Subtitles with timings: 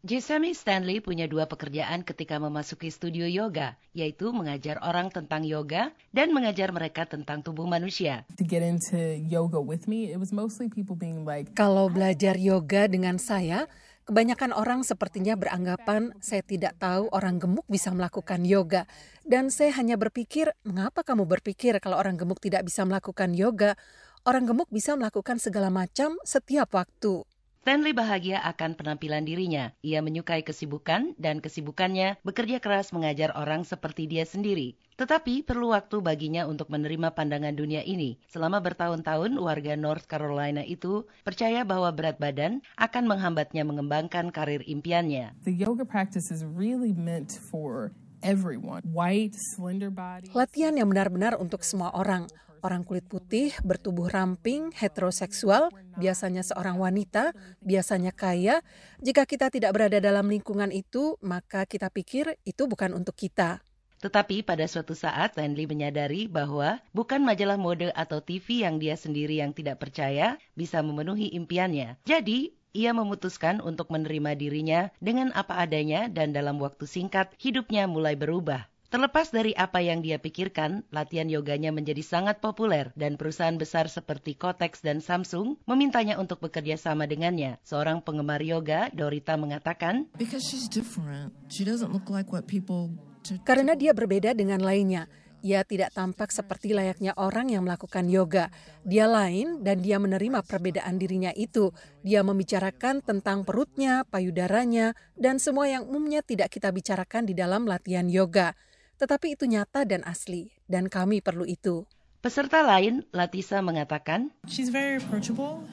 [0.00, 6.32] Jessamine Stanley punya dua pekerjaan ketika memasuki studio yoga, yaitu mengajar orang tentang yoga dan
[6.32, 8.24] mengajar mereka tentang tubuh manusia.
[8.40, 8.96] to get into
[9.28, 13.68] yoga with me, it was mostly people being like, Kalau belajar yoga dengan saya,
[14.08, 18.88] kebanyakan orang sepertinya beranggapan saya tidak tahu orang gemuk bisa melakukan yoga.
[19.28, 23.76] Dan saya hanya berpikir, mengapa kamu berpikir kalau orang gemuk tidak bisa melakukan yoga?
[24.24, 27.20] Orang gemuk bisa melakukan segala macam setiap waktu.
[27.60, 29.76] Stanley bahagia akan penampilan dirinya.
[29.84, 34.80] Ia menyukai kesibukan dan kesibukannya bekerja keras mengajar orang seperti dia sendiri.
[34.96, 38.16] Tetapi perlu waktu baginya untuk menerima pandangan dunia ini.
[38.32, 45.36] Selama bertahun-tahun, warga North Carolina itu percaya bahwa berat badan akan menghambatnya mengembangkan karir impiannya.
[45.44, 47.92] the yoga practice is really meant for
[48.24, 48.80] everyone.
[48.88, 50.32] White, slender body.
[50.32, 52.24] Latihan yang benar-benar untuk semua orang.
[52.60, 57.32] Orang kulit putih, bertubuh ramping, heteroseksual, biasanya seorang wanita,
[57.64, 58.60] biasanya kaya.
[59.00, 63.64] Jika kita tidak berada dalam lingkungan itu, maka kita pikir itu bukan untuk kita.
[64.00, 69.44] Tetapi pada suatu saat Stanley menyadari bahwa bukan majalah mode atau TV yang dia sendiri
[69.44, 72.00] yang tidak percaya bisa memenuhi impiannya.
[72.08, 78.14] Jadi, ia memutuskan untuk menerima dirinya dengan apa adanya dan dalam waktu singkat hidupnya mulai
[78.14, 78.69] berubah.
[78.90, 84.34] Terlepas dari apa yang dia pikirkan, latihan yoganya menjadi sangat populer dan perusahaan besar seperti
[84.34, 87.62] Kotex dan Samsung memintanya untuk bekerja sama dengannya.
[87.62, 91.30] Seorang penggemar yoga, Dorita mengatakan, Because she's different.
[91.46, 92.90] She doesn't look like what people.
[93.22, 95.06] t- Karena dia berbeda dengan lainnya.
[95.46, 98.50] Ia tidak tampak seperti layaknya orang yang melakukan yoga.
[98.82, 101.70] Dia lain dan dia menerima perbedaan dirinya itu.
[102.02, 108.10] Dia membicarakan tentang perutnya, payudaranya, dan semua yang umumnya tidak kita bicarakan di dalam latihan
[108.10, 108.52] yoga.
[109.00, 111.88] Tetapi itu nyata dan asli, dan kami perlu itu.
[112.20, 115.64] Peserta lain, Latisa mengatakan, She's very approachable.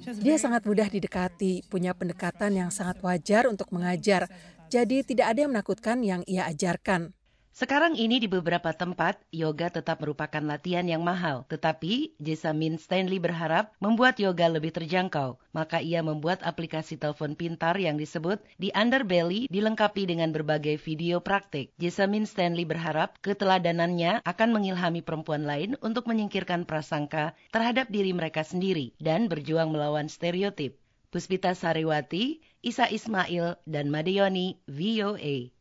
[0.00, 4.32] Dia sangat mudah didekati, punya pendekatan yang sangat wajar untuk mengajar.
[4.72, 7.12] Jadi tidak ada yang menakutkan yang ia ajarkan.
[7.50, 11.42] Sekarang ini di beberapa tempat, yoga tetap merupakan latihan yang mahal.
[11.50, 15.34] Tetapi, Jessamine Stanley berharap membuat yoga lebih terjangkau.
[15.50, 21.74] Maka ia membuat aplikasi telepon pintar yang disebut The Underbelly dilengkapi dengan berbagai video praktik.
[21.82, 28.94] Jessamine Stanley berharap keteladanannya akan mengilhami perempuan lain untuk menyingkirkan prasangka terhadap diri mereka sendiri
[29.02, 30.78] dan berjuang melawan stereotip.
[31.10, 35.50] Puspita Sariwati, Isa Ismail, dan Madeyoni, VOA.